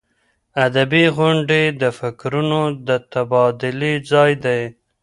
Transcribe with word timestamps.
ادبي 0.65 1.05
غونډې 1.17 1.61
د 1.81 1.83
فکرونو 1.99 2.61
د 2.87 2.89
تبادلې 3.13 3.93
ځای 4.11 4.31
دی. 4.45 4.61